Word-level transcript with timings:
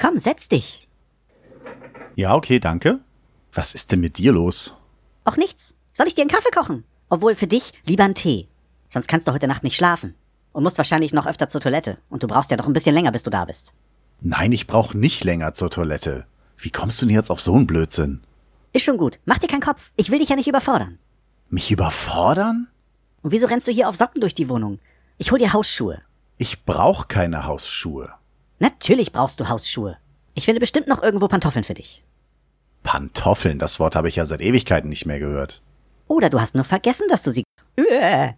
Komm, 0.00 0.18
setz 0.18 0.48
dich. 0.48 0.88
Ja, 2.14 2.34
okay, 2.34 2.60
danke. 2.60 3.00
Was 3.52 3.74
ist 3.74 3.92
denn 3.92 4.00
mit 4.00 4.16
dir 4.18 4.32
los? 4.32 4.74
Auch 5.24 5.36
nichts. 5.36 5.74
Soll 5.92 6.06
ich 6.06 6.14
dir 6.14 6.22
einen 6.22 6.30
Kaffee 6.30 6.50
kochen? 6.54 6.84
Obwohl 7.08 7.34
für 7.34 7.46
dich 7.46 7.72
lieber 7.84 8.04
einen 8.04 8.14
Tee. 8.14 8.48
Sonst 8.88 9.08
kannst 9.08 9.26
du 9.26 9.32
heute 9.32 9.48
Nacht 9.48 9.64
nicht 9.64 9.76
schlafen. 9.76 10.14
Und 10.52 10.62
musst 10.62 10.78
wahrscheinlich 10.78 11.12
noch 11.12 11.26
öfter 11.26 11.48
zur 11.48 11.60
Toilette. 11.60 11.98
Und 12.08 12.22
du 12.22 12.28
brauchst 12.28 12.50
ja 12.50 12.56
doch 12.56 12.66
ein 12.66 12.72
bisschen 12.72 12.94
länger, 12.94 13.12
bis 13.12 13.24
du 13.24 13.30
da 13.30 13.44
bist. 13.44 13.74
Nein, 14.20 14.52
ich 14.52 14.66
brauche 14.66 14.96
nicht 14.96 15.24
länger 15.24 15.54
zur 15.54 15.70
Toilette. 15.70 16.26
Wie 16.56 16.70
kommst 16.70 17.02
du 17.02 17.06
denn 17.06 17.14
jetzt 17.14 17.30
auf 17.30 17.40
so 17.40 17.54
einen 17.54 17.66
Blödsinn? 17.66 18.20
Ist 18.72 18.84
schon 18.84 18.98
gut. 18.98 19.18
Mach 19.24 19.38
dir 19.38 19.46
keinen 19.48 19.60
Kopf. 19.60 19.92
Ich 19.96 20.10
will 20.10 20.18
dich 20.18 20.28
ja 20.28 20.36
nicht 20.36 20.48
überfordern. 20.48 20.98
Mich 21.50 21.70
überfordern? 21.70 22.68
Und 23.22 23.32
wieso 23.32 23.46
rennst 23.46 23.66
du 23.66 23.72
hier 23.72 23.88
auf 23.88 23.96
Socken 23.96 24.20
durch 24.20 24.34
die 24.34 24.48
Wohnung? 24.48 24.78
Ich 25.18 25.32
hol 25.32 25.38
dir 25.38 25.52
Hausschuhe. 25.52 26.02
Ich 26.36 26.64
brauche 26.64 27.06
keine 27.08 27.46
Hausschuhe. 27.46 28.12
Natürlich 28.58 29.12
brauchst 29.12 29.40
du 29.40 29.48
Hausschuhe. 29.48 29.98
Ich 30.34 30.44
finde 30.44 30.60
bestimmt 30.60 30.88
noch 30.88 31.02
irgendwo 31.02 31.28
Pantoffeln 31.28 31.64
für 31.64 31.74
dich. 31.74 32.04
Pantoffeln, 32.82 33.58
das 33.58 33.80
Wort 33.80 33.96
habe 33.96 34.08
ich 34.08 34.16
ja 34.16 34.24
seit 34.24 34.40
Ewigkeiten 34.40 34.88
nicht 34.88 35.06
mehr 35.06 35.18
gehört. 35.18 35.62
Oder 36.06 36.30
du 36.30 36.40
hast 36.40 36.54
nur 36.54 36.64
vergessen, 36.64 37.06
dass 37.08 37.22
du 37.22 37.30
sie. 37.30 37.44
Uäh. 37.78 38.34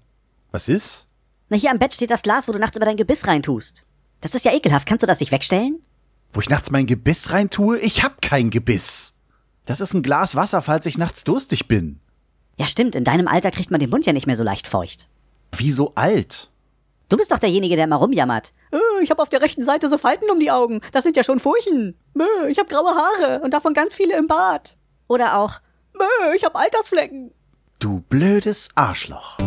Was 0.51 0.69
ist? 0.69 1.07
Na, 1.49 1.57
hier 1.57 1.71
am 1.71 1.79
Bett 1.79 1.93
steht 1.93 2.11
das 2.11 2.23
Glas, 2.23 2.49
wo 2.49 2.53
du 2.53 2.59
nachts 2.59 2.77
über 2.77 2.87
dein 2.87 2.97
Gebiss 2.97 3.27
reintust. 3.27 3.87
Das 4.21 4.35
ist 4.35 4.45
ja 4.45 4.53
ekelhaft. 4.53 4.87
Kannst 4.87 5.03
du 5.03 5.07
das 5.07 5.21
nicht 5.21 5.33
wegstellen? 5.33 5.81
Wo 6.33 6.41
ich 6.41 6.51
nachts 6.51 6.71
mein 6.71 6.87
Gebiss 6.87 7.31
reintue? 7.33 7.79
Ich 7.79 8.03
hab 8.03 8.21
kein 8.23 8.51
Gebiss. 8.51 9.15
Das 9.65 9.81
ist 9.81 9.95
ein 9.95 10.03
Glas 10.03 10.35
Wasser, 10.37 10.63
falls 10.63 10.87
ich 10.87 10.99
nachts 10.99 11.25
durstig 11.25 11.69
bin. 11.69 12.01
Ja, 12.59 12.67
stimmt. 12.67 12.95
In 12.95 13.05
deinem 13.05 13.29
Alter 13.29 13.51
kriegt 13.51 13.71
man 13.71 13.81
den 13.81 13.91
Mund 13.91 14.07
ja 14.07 14.13
nicht 14.13 14.27
mehr 14.27 14.37
so 14.37 14.45
leicht 14.45 14.67
feucht. 14.67 15.09
Wieso 15.53 15.95
alt? 15.95 16.50
Du 17.11 17.17
bist 17.17 17.33
doch 17.33 17.41
derjenige, 17.41 17.75
der 17.75 17.87
immer 17.87 17.97
rumjammert. 17.97 18.53
Äh, 18.71 19.03
ich 19.03 19.11
habe 19.11 19.21
auf 19.21 19.29
der 19.29 19.43
rechten 19.43 19.65
Seite 19.65 19.89
so 19.89 19.99
Falten 19.99 20.31
um 20.31 20.39
die 20.39 20.53
Augen. 20.53 20.81
Das 20.93 21.03
sind 21.03 21.17
ja 21.17 21.25
schon 21.25 21.41
Furchen. 21.41 21.99
Äh, 22.17 22.49
ich 22.49 22.57
habe 22.57 22.69
graue 22.69 22.95
Haare 22.95 23.41
und 23.43 23.53
davon 23.53 23.75
ganz 23.75 23.95
viele 23.97 24.17
im 24.17 24.29
Bart. 24.29 24.77
Oder 25.09 25.37
auch, 25.37 25.55
äh, 25.99 26.37
ich 26.37 26.45
habe 26.45 26.57
Altersflecken. 26.57 27.33
Du 27.81 28.03
blödes 28.03 28.69
Arschloch. 28.77 29.39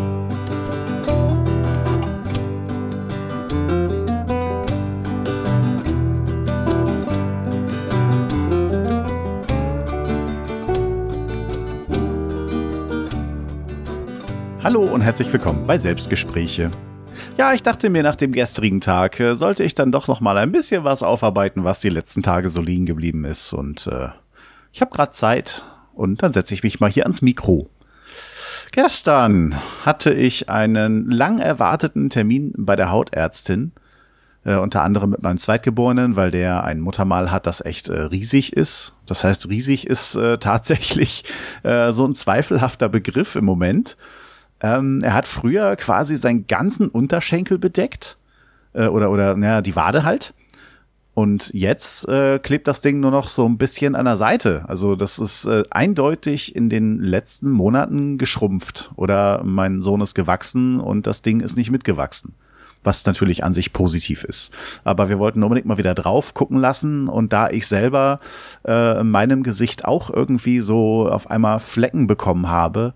Hallo 14.62 14.82
und 14.82 15.00
herzlich 15.00 15.32
willkommen 15.32 15.66
bei 15.66 15.78
Selbstgespräche. 15.78 16.70
Ja, 17.36 17.52
ich 17.52 17.64
dachte 17.64 17.90
mir 17.90 18.04
nach 18.04 18.14
dem 18.14 18.30
gestrigen 18.30 18.80
Tag 18.80 19.18
äh, 19.18 19.34
sollte 19.34 19.64
ich 19.64 19.74
dann 19.74 19.90
doch 19.90 20.06
noch 20.06 20.20
mal 20.20 20.38
ein 20.38 20.52
bisschen 20.52 20.84
was 20.84 21.02
aufarbeiten, 21.02 21.64
was 21.64 21.80
die 21.80 21.88
letzten 21.88 22.22
Tage 22.22 22.48
so 22.48 22.62
liegen 22.62 22.86
geblieben 22.86 23.24
ist 23.24 23.52
und 23.52 23.88
äh, 23.88 24.10
ich 24.72 24.80
habe 24.80 24.92
gerade 24.94 25.10
Zeit 25.10 25.64
und 25.94 26.22
dann 26.22 26.32
setze 26.32 26.54
ich 26.54 26.62
mich 26.62 26.78
mal 26.78 26.90
hier 26.90 27.02
ans 27.02 27.22
Mikro. 27.22 27.68
Gestern 28.70 29.56
hatte 29.84 30.12
ich 30.12 30.48
einen 30.48 31.10
lang 31.10 31.40
erwarteten 31.40 32.08
Termin 32.08 32.52
bei 32.56 32.76
der 32.76 32.92
Hautärztin, 32.92 33.72
äh, 34.44 34.54
unter 34.54 34.82
anderem 34.82 35.10
mit 35.10 35.22
meinem 35.22 35.38
Zweitgeborenen, 35.38 36.14
weil 36.14 36.30
der 36.30 36.62
ein 36.62 36.78
Muttermal 36.78 37.32
hat, 37.32 37.48
das 37.48 37.64
echt 37.64 37.88
äh, 37.88 38.00
riesig 38.00 38.52
ist. 38.52 38.94
Das 39.06 39.24
heißt, 39.24 39.48
riesig 39.48 39.88
ist 39.88 40.14
äh, 40.14 40.38
tatsächlich 40.40 41.24
äh, 41.64 41.90
so 41.90 42.06
ein 42.06 42.14
zweifelhafter 42.14 42.88
Begriff 42.88 43.34
im 43.34 43.44
Moment. 43.44 43.96
Ähm, 44.64 45.00
er 45.02 45.12
hat 45.12 45.28
früher 45.28 45.76
quasi 45.76 46.16
seinen 46.16 46.46
ganzen 46.46 46.88
Unterschenkel 46.88 47.58
bedeckt. 47.58 48.16
Äh, 48.72 48.86
oder, 48.86 49.10
oder, 49.10 49.36
naja, 49.36 49.60
die 49.60 49.76
Wade 49.76 50.04
halt. 50.04 50.32
Und 51.12 51.50
jetzt 51.52 52.08
äh, 52.08 52.38
klebt 52.38 52.66
das 52.66 52.80
Ding 52.80 52.98
nur 52.98 53.10
noch 53.10 53.28
so 53.28 53.46
ein 53.46 53.58
bisschen 53.58 53.94
an 53.94 54.06
der 54.06 54.16
Seite. 54.16 54.64
Also 54.66 54.96
das 54.96 55.18
ist 55.18 55.44
äh, 55.44 55.64
eindeutig 55.70 56.56
in 56.56 56.70
den 56.70 56.98
letzten 57.02 57.50
Monaten 57.50 58.16
geschrumpft. 58.16 58.90
Oder 58.96 59.42
mein 59.44 59.82
Sohn 59.82 60.00
ist 60.00 60.14
gewachsen 60.14 60.80
und 60.80 61.06
das 61.06 61.20
Ding 61.20 61.40
ist 61.40 61.56
nicht 61.58 61.70
mitgewachsen. 61.70 62.32
Was 62.82 63.04
natürlich 63.04 63.44
an 63.44 63.52
sich 63.52 63.74
positiv 63.74 64.24
ist. 64.24 64.50
Aber 64.82 65.10
wir 65.10 65.18
wollten 65.18 65.42
unbedingt 65.42 65.66
mal 65.66 65.78
wieder 65.78 65.94
drauf 65.94 66.32
gucken 66.32 66.56
lassen. 66.58 67.08
Und 67.08 67.34
da 67.34 67.50
ich 67.50 67.66
selber 67.66 68.18
äh, 68.66 69.00
in 69.00 69.10
meinem 69.10 69.42
Gesicht 69.42 69.84
auch 69.84 70.08
irgendwie 70.08 70.60
so 70.60 71.06
auf 71.06 71.30
einmal 71.30 71.60
Flecken 71.60 72.06
bekommen 72.06 72.48
habe, 72.48 72.94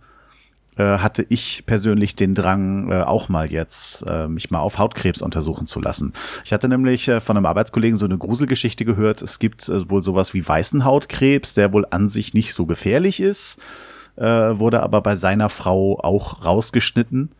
äh, 0.79 0.99
hatte 0.99 1.27
ich 1.29 1.65
persönlich 1.67 2.17
den 2.17 2.35
Drang, 2.35 2.91
äh, 2.91 3.03
auch 3.03 3.29
mal 3.29 3.51
jetzt 3.51 4.05
äh, 4.07 4.29
mich 4.29 4.51
mal 4.51 4.61
auf 4.61 4.79
Hautkrebs 4.79 5.21
untersuchen 5.21 5.67
zu 5.67 5.81
lassen. 5.81 6.13
Ich 6.45 6.53
hatte 6.53 6.69
nämlich 6.69 7.09
äh, 7.09 7.21
von 7.21 7.37
einem 7.37 7.47
Arbeitskollegen 7.47 7.97
so 7.99 8.07
eine 8.07 8.17
Gruselgeschichte 8.17 8.85
gehört. 8.85 9.21
Es 9.21 9.39
gibt 9.39 9.69
äh, 9.69 9.91
wohl 9.91 10.03
sowas 10.03 10.35
wie 10.35 10.47
weißen 10.47 10.85
Hautkrebs, 10.85 11.55
der 11.55 11.73
wohl 11.73 11.87
an 11.91 12.09
sich 12.09 12.33
nicht 12.33 12.55
so 12.55 12.65
gefährlich 12.67 13.21
ist, 13.21 13.59
äh, 14.17 14.25
wurde 14.25 14.83
aber 14.83 15.01
bei 15.01 15.17
seiner 15.17 15.49
Frau 15.49 15.99
auch 16.01 16.45
rausgeschnitten. 16.45 17.31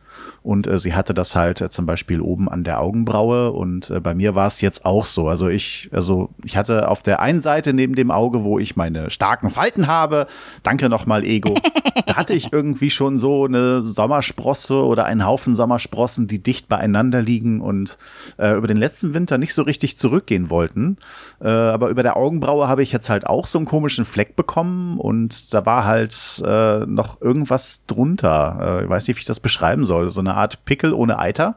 Und 0.43 0.67
äh, 0.67 0.79
sie 0.79 0.95
hatte 0.95 1.15
das 1.15 1.35
halt 1.37 1.61
äh, 1.61 1.69
zum 1.69 1.87
Beispiel 1.87 2.21
oben 2.21 2.49
an 2.49 2.65
der 2.65 2.81
Augenbraue 2.81 3.51
und 3.53 3.91
äh, 3.91 4.01
bei 4.01 4.15
mir 4.15 4.35
war 4.35 4.47
es 4.47 4.61
jetzt 4.61 4.85
auch 4.85 5.05
so. 5.05 5.29
Also 5.29 5.49
ich, 5.49 5.89
also 5.93 6.31
ich 6.45 6.57
hatte 6.57 6.89
auf 6.89 7.03
der 7.03 7.21
einen 7.21 7.41
Seite 7.41 7.73
neben 7.73 7.95
dem 7.95 8.11
Auge, 8.11 8.45
wo 8.45 8.59
ich 8.59 8.77
meine 8.77 9.11
starken 9.11 9.51
Falten 9.51 9.87
habe, 9.87 10.27
danke 10.63 10.89
nochmal 10.89 11.25
Ego, 11.25 11.55
da 12.07 12.15
hatte 12.15 12.35
ich 12.35 12.53
irgendwie 12.53 12.91
schon 12.91 13.19
so 13.19 13.45
eine 13.45 13.83
Sommersprosse 13.83 14.85
oder 14.85 15.05
einen 15.07 15.27
Haufen 15.27 15.55
Sommersprossen, 15.55 16.29
die 16.29 16.43
dicht 16.43 16.69
beieinander 16.69 17.21
liegen 17.21 17.61
und 17.61 17.99
äh, 18.39 18.57
über 18.57 18.69
den 18.69 18.77
letzten 18.77 19.15
Winter 19.15 19.39
nicht 19.39 19.55
so 19.55 19.63
richtig 19.63 19.99
zurückgehen 19.99 20.51
wollten. 20.51 20.99
Äh, 21.41 21.49
aber 21.49 21.89
über 21.89 22.03
der 22.03 22.17
Augenbraue 22.17 22.69
habe 22.69 22.83
ich 22.83 22.93
jetzt 22.93 23.11
halt 23.11 23.27
auch 23.27 23.47
so 23.47 23.59
einen 23.59 23.67
komischen 23.67 24.05
Fleck 24.05 24.37
bekommen 24.37 24.99
und 24.99 25.53
da 25.53 25.67
war 25.67 25.85
halt 25.85 26.43
äh, 26.45 26.87
noch 26.87 27.21
irgendwas 27.21 27.83
drunter. 27.87 28.79
Äh, 28.81 28.85
ich 28.85 28.89
weiß 28.89 29.09
nicht, 29.09 29.17
wie 29.17 29.21
ich 29.21 29.27
das 29.27 29.41
beschreiben 29.41 29.85
soll. 29.85 30.09
So 30.09 30.21
eine 30.29 30.37
Art 30.37 30.65
Pickel 30.65 30.93
ohne 30.93 31.19
Eiter. 31.19 31.57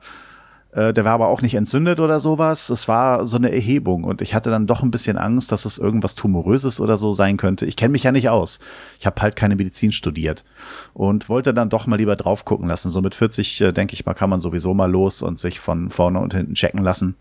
Äh, 0.72 0.94
der 0.94 1.04
war 1.04 1.14
aber 1.14 1.28
auch 1.28 1.42
nicht 1.42 1.56
entzündet 1.56 2.00
oder 2.00 2.20
sowas. 2.20 2.70
Es 2.70 2.88
war 2.88 3.26
so 3.26 3.38
eine 3.38 3.52
Erhebung 3.52 4.04
und 4.04 4.22
ich 4.22 4.34
hatte 4.34 4.50
dann 4.50 4.68
doch 4.68 4.84
ein 4.84 4.92
bisschen 4.92 5.18
Angst, 5.18 5.52
dass 5.52 5.66
es 5.66 5.78
irgendwas 5.78 6.16
Tumoröses 6.16 6.80
oder 6.80 6.98
so 6.98 7.14
sein 7.14 7.38
könnte. 7.38 7.66
Ich 7.66 7.76
kenne 7.76 7.92
mich 7.92 8.04
ja 8.04 8.12
nicht 8.12 8.30
aus. 8.30 8.60
Ich 9.00 9.06
habe 9.06 9.22
halt 9.22 9.36
keine 9.36 9.56
Medizin 9.56 9.92
studiert 9.92 10.46
und 10.94 11.28
wollte 11.30 11.54
dann 11.54 11.70
doch 11.70 11.88
mal 11.88 11.98
lieber 11.98 12.16
drauf 12.16 12.46
gucken 12.46 12.68
lassen. 12.68 12.90
So 12.90 13.02
mit 13.02 13.16
40, 13.16 13.62
äh, 13.62 13.72
denke 13.74 13.94
ich 13.94 14.06
mal, 14.06 14.14
kann 14.14 14.30
man 14.30 14.40
sowieso 14.40 14.74
mal 14.74 14.90
los 14.90 15.22
und 15.22 15.40
sich 15.40 15.60
von 15.60 15.90
vorne 15.90 16.20
und 16.20 16.34
hinten 16.34 16.54
checken 16.54 16.82
lassen. 16.82 17.16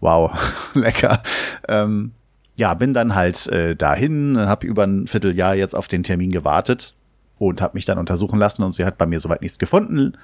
Wow, 0.00 0.32
lecker. 0.74 1.22
Ähm, 1.68 2.12
ja, 2.56 2.74
bin 2.74 2.94
dann 2.94 3.14
halt 3.14 3.46
äh, 3.48 3.76
dahin, 3.76 4.36
habe 4.36 4.66
über 4.66 4.84
ein 4.84 5.06
Vierteljahr 5.06 5.54
jetzt 5.54 5.76
auf 5.76 5.86
den 5.86 6.02
Termin 6.02 6.32
gewartet 6.32 6.94
und 7.38 7.60
habe 7.60 7.74
mich 7.74 7.84
dann 7.84 7.98
untersuchen 7.98 8.38
lassen 8.38 8.62
und 8.62 8.74
sie 8.74 8.84
hat 8.84 8.98
bei 8.98 9.06
mir 9.06 9.20
soweit 9.20 9.42
nichts 9.42 9.58
gefunden. 9.58 10.16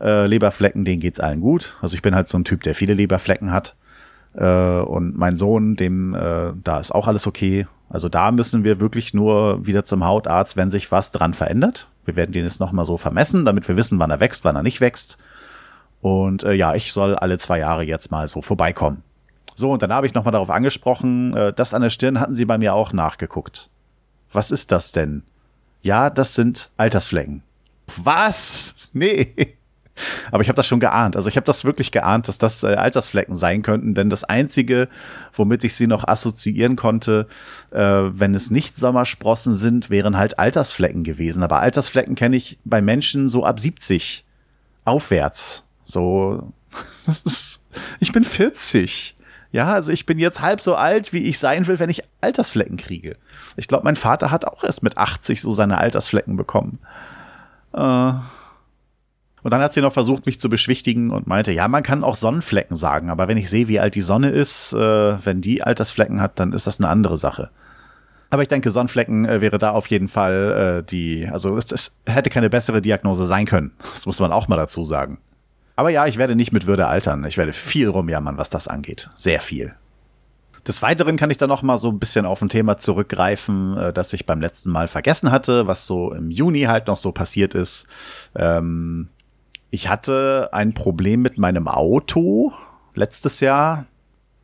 Äh, 0.00 0.26
Leberflecken, 0.26 0.84
denen 0.84 1.00
geht's 1.00 1.20
allen 1.20 1.40
gut. 1.40 1.76
Also 1.82 1.94
ich 1.94 2.02
bin 2.02 2.14
halt 2.14 2.28
so 2.28 2.38
ein 2.38 2.44
Typ, 2.44 2.62
der 2.62 2.74
viele 2.74 2.94
Leberflecken 2.94 3.52
hat. 3.52 3.76
Äh, 4.34 4.80
und 4.80 5.16
mein 5.16 5.36
Sohn, 5.36 5.76
dem, 5.76 6.14
äh, 6.14 6.52
da 6.62 6.80
ist 6.80 6.92
auch 6.92 7.08
alles 7.08 7.26
okay. 7.26 7.66
Also 7.88 8.08
da 8.08 8.30
müssen 8.30 8.64
wir 8.64 8.80
wirklich 8.80 9.12
nur 9.12 9.66
wieder 9.66 9.84
zum 9.84 10.04
Hautarzt, 10.04 10.56
wenn 10.56 10.70
sich 10.70 10.90
was 10.90 11.12
dran 11.12 11.34
verändert. 11.34 11.88
Wir 12.04 12.16
werden 12.16 12.32
den 12.32 12.44
jetzt 12.44 12.60
nochmal 12.60 12.86
so 12.86 12.96
vermessen, 12.96 13.44
damit 13.44 13.68
wir 13.68 13.76
wissen, 13.76 13.98
wann 13.98 14.10
er 14.10 14.20
wächst, 14.20 14.44
wann 14.44 14.56
er 14.56 14.62
nicht 14.62 14.80
wächst. 14.80 15.18
Und 16.00 16.42
äh, 16.42 16.52
ja, 16.52 16.74
ich 16.74 16.92
soll 16.92 17.14
alle 17.14 17.38
zwei 17.38 17.58
Jahre 17.58 17.84
jetzt 17.84 18.10
mal 18.10 18.26
so 18.28 18.42
vorbeikommen. 18.42 19.02
So, 19.54 19.70
und 19.70 19.82
dann 19.82 19.92
habe 19.92 20.06
ich 20.06 20.14
nochmal 20.14 20.32
darauf 20.32 20.50
angesprochen, 20.50 21.34
äh, 21.36 21.52
das 21.52 21.74
an 21.74 21.82
der 21.82 21.90
Stirn 21.90 22.18
hatten 22.18 22.34
sie 22.34 22.46
bei 22.46 22.58
mir 22.58 22.74
auch 22.74 22.92
nachgeguckt. 22.92 23.68
Was 24.32 24.50
ist 24.50 24.72
das 24.72 24.92
denn? 24.92 25.22
Ja, 25.82 26.10
das 26.10 26.34
sind 26.34 26.70
Altersflecken. 26.76 27.42
Was? 28.02 28.74
Nee. 28.92 29.56
Aber 30.30 30.42
ich 30.42 30.48
habe 30.48 30.56
das 30.56 30.66
schon 30.66 30.80
geahnt. 30.80 31.16
Also 31.16 31.28
ich 31.28 31.36
habe 31.36 31.44
das 31.44 31.64
wirklich 31.64 31.92
geahnt, 31.92 32.26
dass 32.26 32.38
das 32.38 32.62
äh, 32.62 32.74
Altersflecken 32.74 33.36
sein 33.36 33.62
könnten, 33.62 33.94
denn 33.94 34.08
das 34.08 34.24
Einzige, 34.24 34.88
womit 35.34 35.64
ich 35.64 35.74
sie 35.74 35.86
noch 35.86 36.08
assoziieren 36.08 36.76
konnte, 36.76 37.26
äh, 37.70 37.78
wenn 37.78 38.34
es 38.34 38.50
nicht 38.50 38.76
Sommersprossen 38.76 39.54
sind, 39.54 39.90
wären 39.90 40.16
halt 40.16 40.38
Altersflecken 40.38 41.04
gewesen. 41.04 41.42
Aber 41.42 41.60
Altersflecken 41.60 42.14
kenne 42.14 42.36
ich 42.36 42.58
bei 42.64 42.80
Menschen 42.80 43.28
so 43.28 43.44
ab 43.44 43.60
70 43.60 44.24
aufwärts. 44.84 45.64
So, 45.84 46.52
ich 48.00 48.12
bin 48.12 48.24
40. 48.24 49.14
Ja, 49.52 49.74
also 49.74 49.92
ich 49.92 50.06
bin 50.06 50.18
jetzt 50.18 50.40
halb 50.40 50.62
so 50.62 50.74
alt, 50.74 51.12
wie 51.12 51.24
ich 51.24 51.38
sein 51.38 51.66
will, 51.66 51.78
wenn 51.78 51.90
ich 51.90 52.02
Altersflecken 52.22 52.78
kriege. 52.78 53.16
Ich 53.56 53.68
glaube, 53.68 53.84
mein 53.84 53.96
Vater 53.96 54.30
hat 54.30 54.46
auch 54.46 54.64
erst 54.64 54.82
mit 54.82 54.96
80 54.96 55.42
so 55.42 55.52
seine 55.52 55.78
Altersflecken 55.78 56.36
bekommen. 56.36 56.78
Äh. 57.74 58.12
Und 59.44 59.50
dann 59.50 59.60
hat 59.60 59.72
sie 59.72 59.82
noch 59.82 59.92
versucht, 59.92 60.24
mich 60.24 60.40
zu 60.40 60.48
beschwichtigen 60.48 61.10
und 61.10 61.26
meinte, 61.26 61.52
ja, 61.52 61.68
man 61.68 61.82
kann 61.82 62.04
auch 62.04 62.14
Sonnenflecken 62.14 62.76
sagen, 62.76 63.10
aber 63.10 63.26
wenn 63.26 63.36
ich 63.36 63.50
sehe, 63.50 63.66
wie 63.66 63.80
alt 63.80 63.96
die 63.96 64.00
Sonne 64.00 64.30
ist, 64.30 64.72
äh, 64.72 65.26
wenn 65.26 65.40
die 65.40 65.62
Altersflecken 65.62 66.20
hat, 66.20 66.38
dann 66.38 66.52
ist 66.52 66.66
das 66.66 66.80
eine 66.80 66.88
andere 66.88 67.18
Sache. 67.18 67.50
Aber 68.30 68.42
ich 68.42 68.48
denke, 68.48 68.70
Sonnenflecken 68.70 69.26
äh, 69.26 69.40
wäre 69.40 69.58
da 69.58 69.72
auf 69.72 69.88
jeden 69.88 70.08
Fall 70.08 70.84
die, 70.88 71.28
also 71.30 71.56
es 71.56 71.96
hätte 72.06 72.30
keine 72.30 72.48
bessere 72.48 72.80
Diagnose 72.80 73.26
sein 73.26 73.44
können. 73.44 73.72
Das 73.92 74.06
muss 74.06 74.20
man 74.20 74.32
auch 74.32 74.48
mal 74.48 74.56
dazu 74.56 74.84
sagen. 74.84 75.18
Aber 75.76 75.90
ja, 75.90 76.06
ich 76.06 76.18
werde 76.18 76.36
nicht 76.36 76.52
mit 76.52 76.66
Würde 76.66 76.86
altern. 76.86 77.24
Ich 77.24 77.38
werde 77.38 77.52
viel 77.52 77.88
rumjammern, 77.88 78.38
was 78.38 78.50
das 78.50 78.68
angeht. 78.68 79.10
Sehr 79.14 79.40
viel. 79.40 79.74
Des 80.66 80.80
Weiteren 80.80 81.16
kann 81.16 81.30
ich 81.30 81.38
dann 81.38 81.48
noch 81.48 81.62
mal 81.62 81.78
so 81.78 81.88
ein 81.88 81.98
bisschen 81.98 82.24
auf 82.24 82.40
ein 82.40 82.48
Thema 82.48 82.78
zurückgreifen, 82.78 83.76
äh, 83.76 83.92
das 83.92 84.12
ich 84.12 84.26
beim 84.26 84.40
letzten 84.40 84.70
Mal 84.70 84.86
vergessen 84.86 85.32
hatte, 85.32 85.66
was 85.66 85.86
so 85.86 86.12
im 86.12 86.30
Juni 86.30 86.62
halt 86.62 86.86
noch 86.86 86.96
so 86.96 87.10
passiert 87.10 87.54
ist. 87.54 87.86
Ähm, 88.36 89.08
ich 89.70 89.88
hatte 89.88 90.50
ein 90.52 90.74
Problem 90.74 91.22
mit 91.22 91.38
meinem 91.38 91.66
Auto 91.66 92.52
letztes 92.94 93.40
Jahr. 93.40 93.86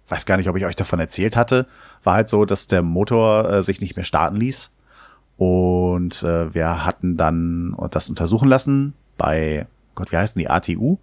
Weiß 0.09 0.27
gar 0.27 0.39
nicht, 0.39 0.49
ob 0.49 0.57
ich 0.57 0.67
euch 0.67 0.75
davon 0.75 0.99
erzählt 0.99 1.37
hatte. 1.37 1.67
War 2.03 2.15
halt 2.15 2.29
so, 2.29 2.45
dass 2.45 2.67
der 2.67 2.83
Motor 2.83 3.49
äh, 3.51 3.63
sich 3.63 3.81
nicht 3.81 3.95
mehr 3.95 4.07
starten 4.07 4.37
ließ. 4.37 4.73
Und 5.37 6.25
äh, 6.25 6.53
wir 6.53 6.85
hatten 6.85 7.17
dann 7.17 7.77
das 7.93 8.09
untersuchen 8.11 8.49
lassen 8.49 8.95
bei, 9.17 9.69
Gott, 9.95 10.11
wie 10.11 10.17
heißt 10.17 10.35
denn 10.35 10.41
die 10.41 10.51
ATU? 10.51 10.99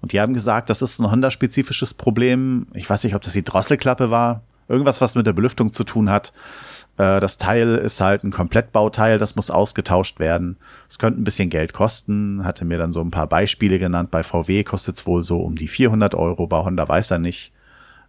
Und 0.00 0.12
die 0.12 0.20
haben 0.20 0.34
gesagt, 0.34 0.70
das 0.70 0.82
ist 0.82 0.98
ein 0.98 1.10
Honda-spezifisches 1.10 1.94
Problem. 1.94 2.66
Ich 2.74 2.88
weiß 2.88 3.04
nicht, 3.04 3.14
ob 3.14 3.22
das 3.22 3.34
die 3.34 3.44
Drosselklappe 3.44 4.10
war. 4.10 4.42
Irgendwas, 4.68 5.00
was 5.00 5.14
mit 5.14 5.26
der 5.26 5.32
Belüftung 5.32 5.72
zu 5.72 5.84
tun 5.84 6.10
hat. 6.10 6.32
Äh, 6.96 7.20
das 7.20 7.38
Teil 7.38 7.74
ist 7.76 8.00
halt 8.00 8.24
ein 8.24 8.30
Komplettbauteil, 8.30 9.18
das 9.18 9.36
muss 9.36 9.50
ausgetauscht 9.50 10.20
werden. 10.20 10.56
Es 10.88 10.98
könnte 10.98 11.20
ein 11.20 11.24
bisschen 11.24 11.50
Geld 11.50 11.72
kosten. 11.72 12.44
Hatte 12.44 12.64
mir 12.64 12.78
dann 12.78 12.92
so 12.92 13.00
ein 13.00 13.10
paar 13.10 13.26
Beispiele 13.26 13.78
genannt. 13.78 14.10
Bei 14.10 14.22
VW 14.22 14.62
kostet 14.64 14.96
es 14.96 15.06
wohl 15.06 15.22
so 15.22 15.40
um 15.40 15.56
die 15.56 15.68
400 15.68 16.14
Euro. 16.14 16.46
Bei 16.46 16.58
Honda 16.58 16.88
weiß 16.88 17.10
er 17.10 17.18
nicht. 17.18 17.52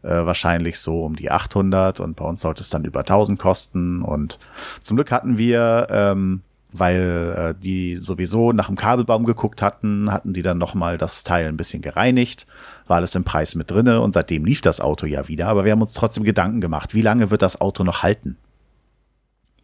Äh, 0.04 0.26
wahrscheinlich 0.26 0.80
so 0.80 1.04
um 1.04 1.16
die 1.16 1.30
800 1.30 2.00
und 2.00 2.16
bei 2.16 2.26
uns 2.26 2.42
sollte 2.42 2.64
es 2.64 2.72
dann 2.72 2.86
über 2.86 3.02
1000 3.02 3.38
kosten. 3.38 4.02
Und 4.02 4.40
zum 4.82 4.98
Glück 4.98 5.12
hatten 5.12 5.38
wir 5.38 5.88
ähm, 5.92 6.42
weil 6.74 7.36
äh, 7.58 7.62
die 7.62 7.98
sowieso 7.98 8.54
nach 8.54 8.68
dem 8.68 8.76
Kabelbaum 8.76 9.26
geguckt 9.26 9.62
hatten, 9.62 10.12
hatten 10.12 10.34
die 10.34 10.42
dann 10.42 10.58
nochmal 10.58 10.98
das 10.98 11.24
Teil 11.24 11.48
ein 11.48 11.58
bisschen 11.58 11.82
gereinigt, 11.82 12.48
war 12.88 12.98
alles 12.98 13.16
im 13.16 13.24
Preis 13.24 13.56
mit 13.56 13.70
drinne 13.72 14.02
und 14.02 14.14
seitdem 14.14 14.46
lief 14.46 14.62
das 14.62 14.80
Auto 14.80 15.06
ja 15.06 15.28
wieder, 15.28 15.48
aber 15.48 15.66
wir 15.66 15.72
haben 15.72 15.82
uns 15.82 15.94
trotzdem 15.94 16.24
Gedanken 16.24 16.62
gemacht, 16.62 16.94
wie 16.94 17.02
lange 17.02 17.32
wird 17.32 17.42
das 17.42 17.60
Auto 17.60 17.84
noch 17.84 18.04
halten? 18.04 18.38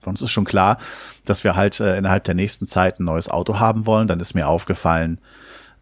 Für 0.01 0.11
uns 0.11 0.21
ist 0.21 0.31
schon 0.31 0.45
klar, 0.45 0.77
dass 1.25 1.43
wir 1.43 1.55
halt 1.55 1.79
äh, 1.79 1.97
innerhalb 1.97 2.23
der 2.23 2.35
nächsten 2.35 2.67
Zeit 2.67 2.99
ein 2.99 3.05
neues 3.05 3.29
Auto 3.29 3.59
haben 3.59 3.85
wollen. 3.85 4.07
Dann 4.07 4.19
ist 4.19 4.35
mir 4.35 4.47
aufgefallen, 4.47 5.19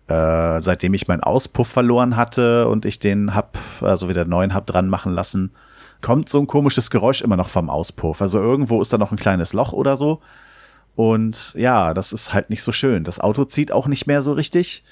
äh, 0.08 0.60
seitdem 0.60 0.94
ich 0.94 1.08
meinen 1.08 1.22
Auspuff 1.22 1.68
verloren 1.68 2.16
hatte 2.16 2.68
und 2.68 2.86
ich 2.86 3.00
den 3.00 3.36
hab, 3.36 3.58
also 3.82 4.08
wieder 4.10 4.26
neuen 4.26 4.54
hab 4.54 4.66
dran 4.66 4.88
machen 4.88 5.14
lassen, 5.14 5.52
kommt 6.02 6.30
so 6.30 6.40
ein 6.40 6.48
komisches 6.48 6.90
Geräusch 6.90 7.22
immer 7.22 7.38
noch 7.38 7.50
vom 7.50 7.70
Auspuff. 7.70 8.22
Also 8.22 8.40
irgendwo 8.40 8.82
ist 8.82 8.94
da 8.94 8.98
noch 8.98 9.12
ein 9.12 9.18
kleines 9.18 9.54
Loch 9.54 9.74
oder 9.74 9.98
so. 9.98 10.22
Und 10.96 11.54
ja, 11.56 11.94
das 11.94 12.14
ist 12.14 12.34
halt 12.34 12.50
nicht 12.50 12.64
so 12.64 12.72
schön. 12.72 13.04
Das 13.04 13.20
Auto 13.20 13.44
zieht 13.46 13.72
auch 13.72 13.88
nicht 13.88 14.08
mehr 14.08 14.22
so 14.22 14.34
richtig. 14.34 14.84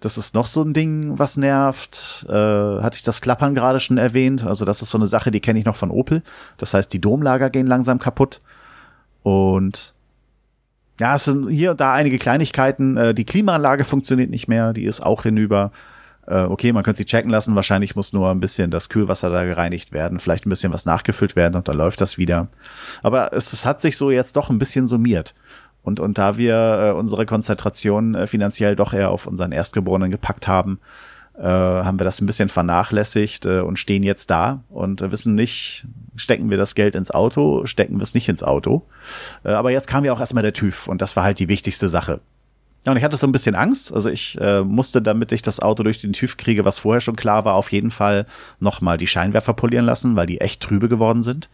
Das 0.00 0.18
ist 0.18 0.34
noch 0.34 0.48
so 0.48 0.62
ein 0.62 0.74
Ding, 0.74 1.18
was 1.18 1.36
nervt. 1.36 2.26
Äh, 2.28 2.32
hatte 2.32 2.96
ich 2.96 3.02
das 3.02 3.20
Klappern 3.20 3.54
gerade 3.54 3.80
schon 3.80 3.96
erwähnt? 3.96 4.44
Also 4.44 4.64
das 4.64 4.82
ist 4.82 4.90
so 4.90 4.98
eine 4.98 5.06
Sache, 5.06 5.30
die 5.30 5.40
kenne 5.40 5.58
ich 5.58 5.64
noch 5.64 5.76
von 5.76 5.90
Opel. 5.90 6.22
Das 6.58 6.74
heißt, 6.74 6.92
die 6.92 7.00
Domlager 7.00 7.48
gehen 7.50 7.66
langsam 7.66 7.98
kaputt. 7.98 8.42
Und 9.22 9.94
ja, 11.00 11.14
es 11.14 11.24
sind 11.24 11.48
hier 11.48 11.72
und 11.72 11.80
da 11.80 11.92
einige 11.94 12.18
Kleinigkeiten. 12.18 12.96
Äh, 12.96 13.14
die 13.14 13.24
Klimaanlage 13.24 13.84
funktioniert 13.84 14.30
nicht 14.30 14.48
mehr, 14.48 14.72
die 14.72 14.84
ist 14.84 15.02
auch 15.02 15.22
hinüber. 15.22 15.70
Äh, 16.26 16.42
okay, 16.42 16.72
man 16.72 16.82
könnte 16.82 16.98
sie 16.98 17.04
checken 17.04 17.30
lassen. 17.30 17.54
Wahrscheinlich 17.54 17.96
muss 17.96 18.12
nur 18.12 18.30
ein 18.30 18.40
bisschen 18.40 18.70
das 18.70 18.88
Kühlwasser 18.88 19.30
da 19.30 19.44
gereinigt 19.44 19.92
werden, 19.92 20.20
vielleicht 20.20 20.46
ein 20.46 20.50
bisschen 20.50 20.72
was 20.72 20.86
nachgefüllt 20.86 21.36
werden 21.36 21.56
und 21.56 21.68
dann 21.68 21.76
läuft 21.76 22.00
das 22.00 22.16
wieder. 22.18 22.48
Aber 23.02 23.32
es, 23.32 23.52
es 23.52 23.66
hat 23.66 23.80
sich 23.80 23.96
so 23.96 24.10
jetzt 24.10 24.36
doch 24.36 24.50
ein 24.50 24.58
bisschen 24.58 24.86
summiert. 24.86 25.34
Und, 25.84 26.00
und 26.00 26.18
da 26.18 26.36
wir 26.38 26.56
äh, 26.56 26.98
unsere 26.98 27.26
Konzentration 27.26 28.14
äh, 28.14 28.26
finanziell 28.26 28.74
doch 28.74 28.92
eher 28.92 29.10
auf 29.10 29.26
unseren 29.26 29.52
Erstgeborenen 29.52 30.10
gepackt 30.10 30.48
haben, 30.48 30.78
äh, 31.38 31.42
haben 31.42 32.00
wir 32.00 32.04
das 32.04 32.20
ein 32.20 32.26
bisschen 32.26 32.48
vernachlässigt 32.48 33.44
äh, 33.44 33.60
und 33.60 33.78
stehen 33.78 34.02
jetzt 34.02 34.30
da 34.30 34.62
und 34.70 35.02
äh, 35.02 35.12
wissen 35.12 35.34
nicht, 35.34 35.84
stecken 36.16 36.50
wir 36.50 36.56
das 36.56 36.74
Geld 36.74 36.94
ins 36.94 37.10
Auto, 37.10 37.66
stecken 37.66 37.98
wir 37.98 38.02
es 38.02 38.14
nicht 38.14 38.28
ins 38.28 38.42
Auto. 38.42 38.86
Äh, 39.44 39.50
aber 39.50 39.70
jetzt 39.70 39.86
kam 39.86 40.04
ja 40.04 40.12
auch 40.12 40.20
erstmal 40.20 40.42
der 40.42 40.54
TÜV 40.54 40.88
und 40.88 41.02
das 41.02 41.16
war 41.16 41.24
halt 41.24 41.38
die 41.38 41.48
wichtigste 41.48 41.88
Sache. 41.88 42.20
Ja, 42.86 42.92
und 42.92 42.98
ich 42.98 43.04
hatte 43.04 43.16
so 43.16 43.26
ein 43.26 43.32
bisschen 43.32 43.54
Angst. 43.54 43.92
Also 43.92 44.10
ich 44.10 44.38
äh, 44.40 44.62
musste, 44.62 45.02
damit 45.02 45.32
ich 45.32 45.42
das 45.42 45.60
Auto 45.60 45.82
durch 45.82 46.00
den 46.00 46.12
TÜV 46.12 46.36
kriege, 46.36 46.64
was 46.64 46.78
vorher 46.78 47.00
schon 47.00 47.16
klar 47.16 47.44
war, 47.44 47.54
auf 47.54 47.72
jeden 47.72 47.90
Fall 47.90 48.26
nochmal 48.60 48.96
die 48.96 49.06
Scheinwerfer 49.06 49.54
polieren 49.54 49.86
lassen, 49.86 50.16
weil 50.16 50.26
die 50.26 50.40
echt 50.40 50.62
trübe 50.62 50.88
geworden 50.88 51.22
sind. 51.22 51.48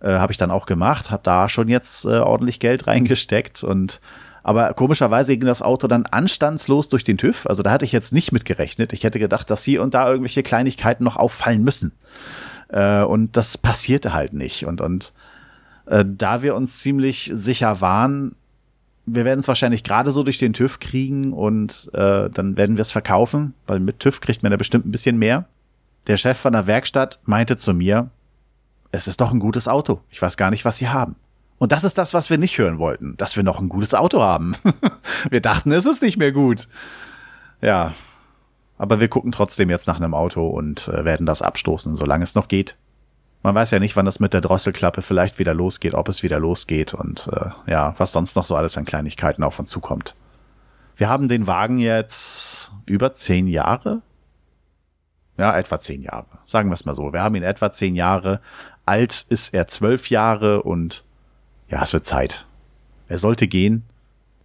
Äh, 0.00 0.12
habe 0.12 0.32
ich 0.32 0.38
dann 0.38 0.50
auch 0.50 0.66
gemacht, 0.66 1.10
habe 1.10 1.22
da 1.22 1.48
schon 1.48 1.68
jetzt 1.68 2.06
äh, 2.06 2.18
ordentlich 2.18 2.58
Geld 2.60 2.86
reingesteckt 2.86 3.62
und 3.62 4.00
aber 4.42 4.72
komischerweise 4.72 5.36
ging 5.36 5.46
das 5.46 5.60
Auto 5.60 5.86
dann 5.86 6.06
anstandslos 6.06 6.88
durch 6.88 7.04
den 7.04 7.18
TÜV. 7.18 7.46
Also 7.46 7.62
da 7.62 7.70
hatte 7.70 7.84
ich 7.84 7.92
jetzt 7.92 8.12
nicht 8.12 8.32
mit 8.32 8.46
gerechnet. 8.46 8.94
Ich 8.94 9.04
hätte 9.04 9.18
gedacht, 9.18 9.50
dass 9.50 9.64
hier 9.64 9.82
und 9.82 9.92
da 9.92 10.08
irgendwelche 10.08 10.42
Kleinigkeiten 10.42 11.04
noch 11.04 11.16
auffallen 11.16 11.62
müssen. 11.62 11.92
Äh, 12.68 13.02
und 13.02 13.36
das 13.36 13.58
passierte 13.58 14.14
halt 14.14 14.32
nicht. 14.32 14.64
Und, 14.64 14.80
und 14.80 15.12
äh, 15.86 16.04
da 16.06 16.40
wir 16.40 16.54
uns 16.54 16.80
ziemlich 16.80 17.30
sicher 17.34 17.82
waren, 17.82 18.34
wir 19.06 19.24
werden 19.24 19.40
es 19.40 19.48
wahrscheinlich 19.48 19.82
gerade 19.82 20.12
so 20.12 20.22
durch 20.22 20.38
den 20.38 20.52
TÜV 20.52 20.78
kriegen 20.78 21.32
und 21.32 21.90
äh, 21.94 22.30
dann 22.30 22.56
werden 22.56 22.76
wir 22.76 22.82
es 22.82 22.92
verkaufen, 22.92 23.54
weil 23.66 23.80
mit 23.80 23.98
TÜV 23.98 24.20
kriegt 24.20 24.42
man 24.42 24.52
ja 24.52 24.58
bestimmt 24.58 24.86
ein 24.86 24.92
bisschen 24.92 25.18
mehr. 25.18 25.46
Der 26.06 26.16
Chef 26.16 26.38
von 26.38 26.52
der 26.52 26.66
Werkstatt 26.66 27.18
meinte 27.24 27.56
zu 27.56 27.74
mir, 27.74 28.10
es 28.92 29.08
ist 29.08 29.20
doch 29.20 29.32
ein 29.32 29.40
gutes 29.40 29.68
Auto. 29.68 30.00
Ich 30.10 30.20
weiß 30.20 30.36
gar 30.36 30.50
nicht, 30.50 30.64
was 30.64 30.78
Sie 30.78 30.88
haben. 30.88 31.16
Und 31.58 31.72
das 31.72 31.84
ist 31.84 31.98
das, 31.98 32.14
was 32.14 32.30
wir 32.30 32.38
nicht 32.38 32.56
hören 32.56 32.78
wollten, 32.78 33.16
dass 33.18 33.36
wir 33.36 33.42
noch 33.42 33.60
ein 33.60 33.68
gutes 33.68 33.94
Auto 33.94 34.22
haben. 34.22 34.56
wir 35.30 35.40
dachten, 35.42 35.72
es 35.72 35.86
ist 35.86 36.02
nicht 36.02 36.16
mehr 36.16 36.32
gut. 36.32 36.68
Ja. 37.60 37.94
Aber 38.78 38.98
wir 38.98 39.08
gucken 39.08 39.30
trotzdem 39.30 39.68
jetzt 39.68 39.86
nach 39.86 39.96
einem 39.96 40.14
Auto 40.14 40.48
und 40.48 40.88
äh, 40.88 41.04
werden 41.04 41.26
das 41.26 41.42
abstoßen, 41.42 41.96
solange 41.96 42.24
es 42.24 42.34
noch 42.34 42.48
geht. 42.48 42.76
Man 43.42 43.54
weiß 43.54 43.70
ja 43.72 43.78
nicht, 43.78 43.94
wann 43.94 44.06
das 44.06 44.20
mit 44.20 44.32
der 44.32 44.40
Drosselklappe 44.40 45.02
vielleicht 45.02 45.38
wieder 45.38 45.52
losgeht, 45.52 45.94
ob 45.94 46.08
es 46.08 46.22
wieder 46.22 46.38
losgeht 46.38 46.94
und 46.94 47.28
äh, 47.32 47.70
ja, 47.70 47.94
was 47.98 48.12
sonst 48.12 48.36
noch 48.36 48.44
so 48.44 48.56
alles 48.56 48.78
an 48.78 48.86
Kleinigkeiten 48.86 49.42
auf 49.42 49.58
uns 49.58 49.70
zukommt. 49.70 50.14
Wir 50.96 51.08
haben 51.08 51.28
den 51.28 51.46
Wagen 51.46 51.78
jetzt 51.78 52.72
über 52.86 53.12
zehn 53.12 53.46
Jahre. 53.46 54.02
Ja, 55.38 55.56
etwa 55.56 55.80
zehn 55.80 56.02
Jahre. 56.02 56.26
Sagen 56.44 56.68
wir 56.68 56.74
es 56.74 56.84
mal 56.84 56.94
so. 56.94 57.14
Wir 57.14 57.22
haben 57.22 57.34
ihn 57.34 57.42
etwa 57.42 57.72
zehn 57.72 57.96
Jahre. 57.96 58.40
Alt 58.90 59.24
ist 59.28 59.54
er 59.54 59.68
zwölf 59.68 60.10
Jahre 60.10 60.64
und 60.64 61.04
ja, 61.68 61.80
es 61.80 61.92
wird 61.92 62.04
Zeit. 62.04 62.48
Er 63.06 63.18
sollte 63.18 63.46
gehen. 63.46 63.84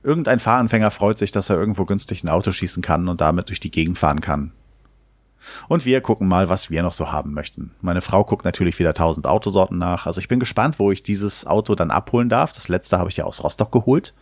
Irgendein 0.04 0.38
Fahranfänger 0.38 0.92
freut 0.92 1.18
sich, 1.18 1.32
dass 1.32 1.50
er 1.50 1.58
irgendwo 1.58 1.86
günstig 1.86 2.24
ein 2.24 2.30
Auto 2.30 2.52
schießen 2.52 2.84
kann 2.84 3.08
und 3.08 3.22
damit 3.22 3.50
durch 3.50 3.60
die 3.60 3.72
Gegend 3.72 3.98
fahren 3.98 4.22
kann. 4.22 4.52
Und 5.68 5.86
wir 5.86 6.00
gucken 6.02 6.28
mal, 6.28 6.48
was 6.48 6.70
wir 6.70 6.84
noch 6.84 6.94
so 6.94 7.12
haben 7.12 7.34
möchten. 7.34 7.72
Meine 7.82 8.02
Frau 8.02 8.24
guckt 8.24 8.46
natürlich 8.46 8.78
wieder 8.78 8.94
tausend 8.94 9.26
Autosorten 9.26 9.80
nach. 9.80 10.06
Also 10.06 10.22
ich 10.22 10.28
bin 10.28 10.40
gespannt, 10.40 10.78
wo 10.78 10.92
ich 10.92 11.02
dieses 11.02 11.48
Auto 11.48 11.74
dann 11.74 11.90
abholen 11.90 12.30
darf. 12.30 12.52
Das 12.52 12.68
letzte 12.68 13.00
habe 13.00 13.10
ich 13.10 13.18
ja 13.18 13.26
aus 13.26 13.44
Rostock 13.44 13.72
geholt. 13.72 14.14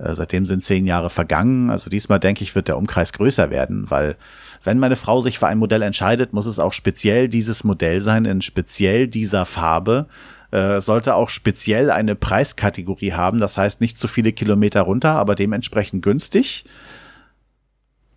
Äh, 0.00 0.14
seitdem 0.14 0.46
sind 0.46 0.64
zehn 0.64 0.86
Jahre 0.86 1.10
vergangen. 1.10 1.70
Also 1.70 1.90
diesmal 1.90 2.20
denke 2.20 2.42
ich, 2.42 2.54
wird 2.54 2.68
der 2.68 2.76
Umkreis 2.76 3.12
größer 3.12 3.50
werden, 3.50 3.90
weil 3.90 4.16
wenn 4.64 4.78
meine 4.78 4.96
Frau 4.96 5.20
sich 5.20 5.38
für 5.38 5.46
ein 5.46 5.58
Modell 5.58 5.82
entscheidet, 5.82 6.32
muss 6.32 6.46
es 6.46 6.58
auch 6.58 6.72
speziell 6.72 7.28
dieses 7.28 7.64
Modell 7.64 8.00
sein, 8.00 8.24
in 8.24 8.42
speziell 8.42 9.08
dieser 9.08 9.46
Farbe. 9.46 10.06
Äh, 10.50 10.80
sollte 10.80 11.14
auch 11.14 11.28
speziell 11.28 11.90
eine 11.90 12.16
Preiskategorie 12.16 13.12
haben. 13.12 13.38
Das 13.38 13.56
heißt 13.56 13.80
nicht 13.80 13.98
zu 13.98 14.08
viele 14.08 14.32
Kilometer 14.32 14.82
runter, 14.82 15.10
aber 15.10 15.34
dementsprechend 15.34 16.02
günstig. 16.02 16.64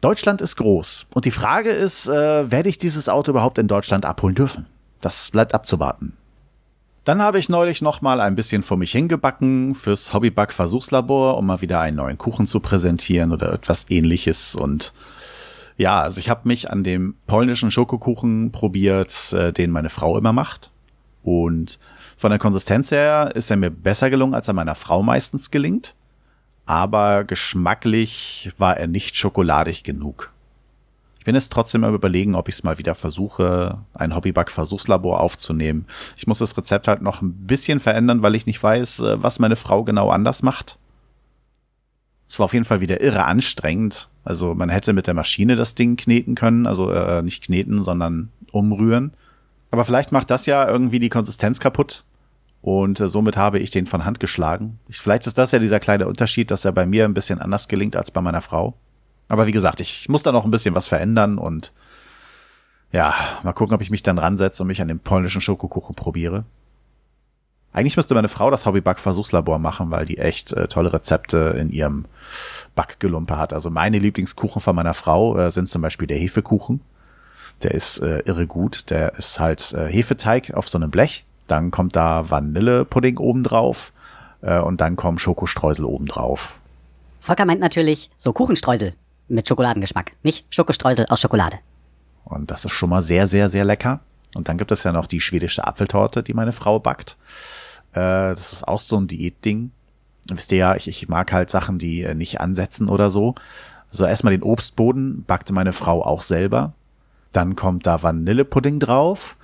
Deutschland 0.01 0.41
ist 0.41 0.57
groß. 0.57 1.07
Und 1.13 1.25
die 1.25 1.31
Frage 1.31 1.69
ist, 1.69 2.07
äh, 2.09 2.51
werde 2.51 2.69
ich 2.69 2.77
dieses 2.77 3.07
Auto 3.07 3.31
überhaupt 3.31 3.57
in 3.57 3.67
Deutschland 3.67 4.03
abholen 4.03 4.35
dürfen? 4.35 4.65
Das 4.99 5.31
bleibt 5.31 5.53
abzuwarten. 5.53 6.17
Dann 7.03 7.21
habe 7.21 7.37
ich 7.37 7.49
neulich 7.49 7.81
noch 7.81 8.01
mal 8.01 8.21
ein 8.21 8.35
bisschen 8.35 8.63
vor 8.63 8.77
mich 8.77 8.93
hingebacken 8.93 9.75
fürs 9.75 10.13
Hobbyback 10.13 10.53
Versuchslabor, 10.53 11.37
um 11.37 11.45
mal 11.45 11.61
wieder 11.61 11.81
einen 11.81 11.97
neuen 11.97 12.17
Kuchen 12.17 12.47
zu 12.47 12.61
präsentieren 12.61 13.33
oder 13.33 13.51
etwas 13.51 13.87
ähnliches. 13.89 14.55
Und 14.55 14.93
ja, 15.75 16.01
also 16.01 16.19
ich 16.19 16.29
habe 16.29 16.47
mich 16.47 16.69
an 16.71 16.83
dem 16.83 17.15
polnischen 17.27 17.71
Schokokuchen 17.71 18.53
probiert, 18.53 19.33
äh, 19.33 19.51
den 19.51 19.71
meine 19.71 19.89
Frau 19.89 20.17
immer 20.17 20.31
macht. 20.31 20.71
Und 21.23 21.77
von 22.15 22.29
der 22.29 22.39
Konsistenz 22.39 22.91
her 22.91 23.31
ist 23.35 23.51
er 23.51 23.57
mir 23.57 23.69
besser 23.69 24.09
gelungen, 24.09 24.33
als 24.33 24.47
er 24.47 24.53
meiner 24.53 24.75
Frau 24.75 25.03
meistens 25.03 25.51
gelingt. 25.51 25.95
Aber 26.65 27.25
geschmacklich 27.25 28.51
war 28.57 28.77
er 28.77 28.87
nicht 28.87 29.17
schokoladig 29.17 29.83
genug. 29.83 30.32
Ich 31.23 31.25
bin 31.25 31.35
jetzt 31.35 31.53
trotzdem 31.53 31.85
am 31.85 31.95
überlegen, 31.95 32.35
ob 32.35 32.49
ich 32.49 32.55
es 32.55 32.63
mal 32.63 32.77
wieder 32.77 32.95
versuche, 32.95 33.77
ein 33.93 34.13
Hobbyback-Versuchslabor 34.13 35.21
aufzunehmen. 35.21 35.85
Ich 36.17 36.27
muss 36.27 36.39
das 36.39 36.57
Rezept 36.57 36.89
halt 36.89 37.01
noch 37.01 37.21
ein 37.21 37.31
bisschen 37.47 37.79
verändern, 37.79 38.21
weil 38.21 38.35
ich 38.35 38.45
nicht 38.45 38.61
weiß, 38.61 38.99
äh, 38.99 39.23
was 39.23 39.39
meine 39.39 39.55
Frau 39.55 39.85
genau 39.85 40.09
anders 40.09 40.43
macht. 40.43 40.77
Es 42.27 42.39
war 42.39 42.43
auf 42.43 42.53
jeden 42.53 42.65
Fall 42.65 42.81
wieder 42.81 42.99
irre 42.99 43.23
anstrengend. 43.23 44.09
Also 44.25 44.53
man 44.53 44.67
hätte 44.67 44.91
mit 44.91 45.07
der 45.07 45.13
Maschine 45.13 45.55
das 45.55 45.75
Ding 45.75 45.95
kneten 45.95 46.35
können, 46.35 46.67
also 46.67 46.91
äh, 46.91 47.21
nicht 47.21 47.41
kneten, 47.41 47.81
sondern 47.81 48.27
umrühren. 48.51 49.13
Aber 49.71 49.85
vielleicht 49.85 50.11
macht 50.11 50.29
das 50.29 50.45
ja 50.45 50.67
irgendwie 50.67 50.99
die 50.99 51.07
Konsistenz 51.07 51.61
kaputt. 51.61 52.03
Und 52.61 52.99
äh, 52.99 53.07
somit 53.07 53.37
habe 53.37 53.59
ich 53.59 53.71
den 53.71 53.85
von 53.85 54.03
Hand 54.03 54.19
geschlagen. 54.19 54.77
Ich, 54.89 54.97
vielleicht 54.97 55.25
ist 55.25 55.37
das 55.37 55.53
ja 55.53 55.59
dieser 55.59 55.79
kleine 55.79 56.05
Unterschied, 56.05 56.51
dass 56.51 56.65
er 56.65 56.73
bei 56.73 56.85
mir 56.85 57.05
ein 57.05 57.13
bisschen 57.13 57.39
anders 57.39 57.69
gelingt 57.69 57.95
als 57.95 58.11
bei 58.11 58.19
meiner 58.19 58.41
Frau. 58.41 58.75
Aber 59.33 59.47
wie 59.47 59.51
gesagt, 59.51 59.81
ich, 59.81 60.07
muss 60.09 60.21
da 60.21 60.31
noch 60.31 60.45
ein 60.45 60.51
bisschen 60.51 60.75
was 60.75 60.87
verändern 60.87 61.39
und 61.39 61.73
Ja, 62.91 63.15
mal 63.41 63.53
gucken, 63.53 63.73
ob 63.73 63.81
ich 63.81 63.89
mich 63.89 64.03
dann 64.03 64.19
ransetze 64.19 64.61
und 64.61 64.67
mich 64.67 64.79
an 64.79 64.89
den 64.89 64.99
polnischen 64.99 65.41
Schokokuchen 65.41 65.95
probiere. 65.95 66.45
Eigentlich 67.71 67.97
müsste 67.97 68.13
meine 68.13 68.27
Frau 68.27 68.51
das 68.51 68.67
Hobbyback-Versuchslabor 68.67 69.57
machen, 69.57 69.89
weil 69.89 70.05
die 70.05 70.19
echt 70.19 70.53
äh, 70.53 70.67
tolle 70.67 70.93
Rezepte 70.93 71.55
in 71.57 71.71
ihrem 71.71 72.05
Backgelumpe 72.75 73.35
hat. 73.35 73.53
Also 73.53 73.71
meine 73.71 73.97
Lieblingskuchen 73.97 74.61
von 74.61 74.75
meiner 74.75 74.93
Frau 74.93 75.35
äh, 75.35 75.49
sind 75.49 75.67
zum 75.67 75.81
Beispiel 75.81 76.05
der 76.05 76.19
Hefekuchen. 76.19 76.81
Der 77.63 77.71
ist 77.71 78.03
äh, 78.03 78.19
irre 78.25 78.45
gut. 78.45 78.91
Der 78.91 79.15
ist 79.15 79.39
halt 79.39 79.73
äh, 79.73 79.91
Hefeteig 79.91 80.53
auf 80.53 80.69
so 80.69 80.77
einem 80.77 80.91
Blech. 80.91 81.25
Dann 81.47 81.71
kommt 81.71 81.95
da 81.95 82.29
Vanillepudding 82.29 83.17
oben 83.17 83.41
drauf 83.41 83.93
äh, 84.41 84.59
und 84.59 84.79
dann 84.79 84.95
kommen 84.95 85.17
Schokostreusel 85.17 85.85
oben 85.85 86.05
drauf. 86.05 86.59
Volker 87.19 87.45
meint 87.45 87.61
natürlich 87.61 88.11
so 88.15 88.31
Kuchenstreusel 88.31 88.93
mit 89.27 89.47
Schokoladengeschmack, 89.47 90.15
nicht 90.23 90.45
Schokostreusel 90.49 91.05
aus 91.09 91.21
Schokolade. 91.21 91.59
Und 92.23 92.51
das 92.51 92.65
ist 92.65 92.71
schon 92.73 92.89
mal 92.89 93.01
sehr, 93.01 93.27
sehr, 93.27 93.49
sehr 93.49 93.65
lecker. 93.65 93.99
Und 94.35 94.47
dann 94.49 94.57
gibt 94.57 94.71
es 94.71 94.83
ja 94.83 94.91
noch 94.91 95.07
die 95.07 95.21
schwedische 95.21 95.65
Apfeltorte, 95.65 96.23
die 96.23 96.33
meine 96.33 96.51
Frau 96.51 96.79
backt. 96.79 97.17
Äh, 97.91 98.31
das 98.31 98.53
ist 98.53 98.67
auch 98.67 98.79
so 98.79 98.97
ein 98.97 99.07
Diätding. 99.07 99.71
Wisst 100.29 100.51
ihr 100.51 100.57
ja, 100.57 100.75
ich, 100.75 100.87
ich 100.87 101.07
mag 101.07 101.31
halt 101.31 101.49
Sachen, 101.49 101.79
die 101.79 102.01
äh, 102.01 102.15
nicht 102.15 102.41
ansetzen 102.41 102.89
oder 102.89 103.09
so. 103.09 103.35
So 103.89 104.05
erstmal 104.05 104.31
den 104.31 104.43
Obstboden 104.43 105.23
backte 105.25 105.53
meine 105.53 105.73
Frau 105.73 106.03
auch 106.03 106.21
selber. 106.21 106.73
Dann 107.31 107.55
kommt 107.55 107.85
da 107.85 108.01
Vanillepudding 108.01 108.79
drauf. 108.79 109.35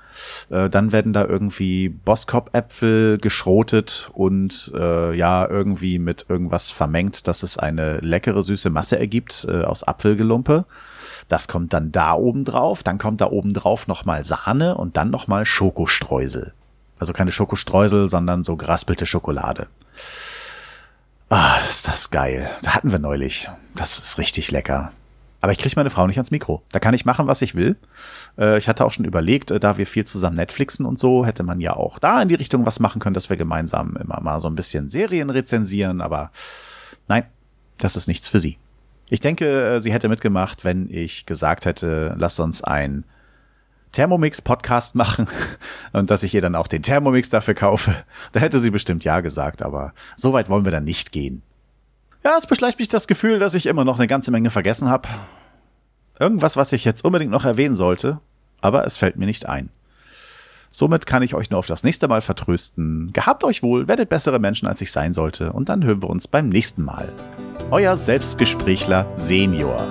Äh, 0.49 0.69
dann 0.69 0.91
werden 0.91 1.13
da 1.13 1.25
irgendwie 1.25 1.89
Boskop-Äpfel 1.89 3.17
geschrotet 3.17 4.09
und 4.13 4.71
äh, 4.75 5.13
ja, 5.15 5.47
irgendwie 5.47 5.99
mit 5.99 6.25
irgendwas 6.29 6.71
vermengt, 6.71 7.27
dass 7.27 7.43
es 7.43 7.57
eine 7.57 7.97
leckere 7.99 8.43
süße 8.43 8.69
Masse 8.69 8.99
ergibt 8.99 9.45
äh, 9.49 9.63
aus 9.63 9.83
Apfelgelumpe. 9.83 10.65
Das 11.27 11.47
kommt 11.47 11.73
dann 11.73 11.91
da 11.91 12.13
oben 12.13 12.45
drauf. 12.45 12.83
Dann 12.83 12.97
kommt 12.97 13.21
da 13.21 13.27
oben 13.27 13.53
drauf 13.53 13.87
nochmal 13.87 14.23
Sahne 14.23 14.75
und 14.75 14.97
dann 14.97 15.09
nochmal 15.09 15.45
Schokostreusel. 15.45 16.53
Also 16.97 17.13
keine 17.13 17.31
Schokostreusel, 17.31 18.09
sondern 18.09 18.43
so 18.43 18.57
geraspelte 18.57 19.05
Schokolade. 19.05 19.67
Ah, 21.29 21.57
ist 21.69 21.87
das 21.87 22.09
geil. 22.09 22.49
Da 22.63 22.71
hatten 22.71 22.91
wir 22.91 22.99
neulich. 22.99 23.49
Das 23.75 23.99
ist 23.99 24.17
richtig 24.17 24.51
lecker. 24.51 24.91
Aber 25.41 25.51
ich 25.51 25.57
kriege 25.57 25.73
meine 25.77 25.89
Frau 25.89 26.05
nicht 26.05 26.17
ans 26.17 26.31
Mikro. 26.31 26.63
Da 26.71 26.79
kann 26.79 26.93
ich 26.93 27.05
machen, 27.05 27.27
was 27.27 27.41
ich 27.41 27.55
will. 27.55 27.77
Äh, 28.37 28.57
ich 28.57 28.67
hatte 28.67 28.85
auch 28.85 28.91
schon 28.91 29.05
überlegt, 29.05 29.51
äh, 29.51 29.59
da 29.59 29.77
wir 29.77 29.87
viel 29.87 30.05
zusammen 30.05 30.35
Netflixen 30.35 30.85
und 30.85 30.99
so, 30.99 31.25
hätte 31.25 31.43
man 31.43 31.61
ja 31.61 31.75
auch 31.75 31.99
da 31.99 32.21
in 32.21 32.27
die 32.27 32.35
Richtung 32.35 32.65
was 32.65 32.79
machen 32.79 32.99
können, 32.99 33.13
dass 33.13 33.29
wir 33.29 33.37
gemeinsam 33.37 33.95
immer 33.95 34.19
mal 34.21 34.39
so 34.39 34.47
ein 34.47 34.55
bisschen 34.55 34.89
Serien 34.89 35.29
rezensieren. 35.29 36.01
Aber 36.01 36.31
nein, 37.07 37.23
das 37.77 37.95
ist 37.95 38.07
nichts 38.07 38.27
für 38.27 38.39
sie. 38.39 38.57
Ich 39.09 39.21
denke, 39.21 39.75
äh, 39.75 39.79
sie 39.79 39.93
hätte 39.93 40.09
mitgemacht, 40.09 40.65
wenn 40.65 40.89
ich 40.89 41.25
gesagt 41.25 41.65
hätte, 41.65 42.15
lass 42.17 42.39
uns 42.39 42.63
ein 42.63 43.05
Thermomix-Podcast 43.93 44.95
machen 44.95 45.27
und 45.93 46.11
dass 46.11 46.23
ich 46.23 46.33
ihr 46.33 46.41
dann 46.41 46.55
auch 46.55 46.67
den 46.67 46.83
Thermomix 46.83 47.29
dafür 47.29 47.53
kaufe. 47.53 47.95
Da 48.33 48.39
hätte 48.39 48.59
sie 48.59 48.71
bestimmt 48.71 49.03
ja 49.03 49.21
gesagt, 49.21 49.61
aber 49.61 49.93
so 50.15 50.33
weit 50.33 50.49
wollen 50.49 50.65
wir 50.65 50.71
dann 50.71 50.83
nicht 50.83 51.11
gehen. 51.11 51.41
Ja, 52.23 52.35
es 52.37 52.47
beschleicht 52.47 52.79
mich 52.79 52.89
das 52.89 53.07
Gefühl, 53.07 53.39
dass 53.39 53.53
ich 53.53 53.65
immer 53.65 53.85
noch 53.85 53.97
eine 53.97 54.07
ganze 54.07 54.31
Menge 54.31 54.49
vergessen 54.49 54.89
habe. 54.89 55.07
Irgendwas, 56.19 56.57
was 56.57 56.73
ich 56.73 56.83
jetzt 56.83 57.05
unbedingt 57.05 57.31
noch 57.31 57.45
erwähnen 57.45 57.75
sollte, 57.75 58.19
aber 58.59 58.85
es 58.85 58.97
fällt 58.97 59.15
mir 59.15 59.25
nicht 59.25 59.47
ein. 59.47 59.69
Somit 60.67 61.05
kann 61.05 61.23
ich 61.23 61.33
euch 61.33 61.49
nur 61.49 61.59
auf 61.59 61.65
das 61.65 61.83
nächste 61.83 62.07
Mal 62.07 62.21
vertrösten. 62.21 63.11
Gehabt 63.13 63.43
euch 63.43 63.63
wohl, 63.63 63.87
werdet 63.87 64.09
bessere 64.09 64.39
Menschen, 64.39 64.67
als 64.67 64.81
ich 64.81 64.91
sein 64.91 65.13
sollte, 65.13 65.53
und 65.53 65.69
dann 65.69 65.83
hören 65.83 66.03
wir 66.03 66.09
uns 66.09 66.27
beim 66.27 66.49
nächsten 66.49 66.83
Mal. 66.83 67.11
Euer 67.71 67.97
Selbstgesprächler 67.97 69.07
Senior. 69.15 69.87